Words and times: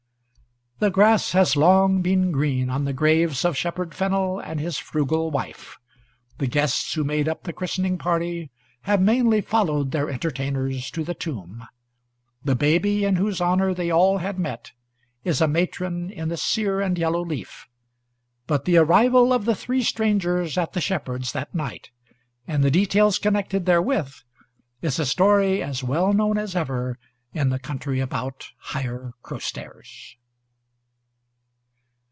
The 0.83 0.89
grass 0.89 1.33
has 1.33 1.55
long 1.55 2.01
been 2.01 2.31
green 2.31 2.71
on 2.71 2.85
the 2.85 2.91
graves 2.93 3.45
of 3.45 3.55
Shepherd 3.55 3.93
Fennel 3.93 4.39
and 4.39 4.59
his 4.59 4.79
frugal 4.79 5.29
wife; 5.29 5.77
the 6.39 6.47
guests 6.47 6.95
who 6.95 7.03
made 7.03 7.27
up 7.29 7.43
the 7.43 7.53
christening 7.53 7.99
party 7.99 8.49
have 8.89 8.99
mainly 8.99 9.41
followed 9.41 9.91
their 9.91 10.09
entertainers 10.09 10.89
to 10.89 11.03
the 11.03 11.13
tomb; 11.13 11.67
the 12.43 12.55
baby 12.55 13.05
in 13.05 13.17
whose 13.17 13.39
honour 13.39 13.75
they 13.75 13.91
all 13.91 14.17
had 14.17 14.39
met 14.39 14.71
is 15.23 15.39
a 15.39 15.47
matron 15.47 16.09
in 16.09 16.29
the 16.29 16.35
sear 16.37 16.81
and 16.81 16.97
yellow 16.97 17.23
leaf; 17.23 17.67
but 18.47 18.65
the 18.65 18.77
arrival 18.77 19.31
of 19.31 19.45
the 19.45 19.53
three 19.53 19.83
strangers 19.83 20.57
at 20.57 20.73
the 20.73 20.81
shepherd's 20.81 21.31
that 21.31 21.53
night, 21.53 21.91
and 22.47 22.63
the 22.63 22.71
details 22.71 23.19
connected 23.19 23.67
therewith, 23.67 24.15
is 24.81 24.97
a 24.97 25.05
story 25.05 25.61
as 25.61 25.83
well 25.83 26.11
known 26.11 26.39
as 26.39 26.55
ever 26.55 26.97
in 27.33 27.49
the 27.49 27.59
country 27.59 27.99
about 27.99 28.47
Higher 28.57 29.11
Crowstairs. 29.21 30.15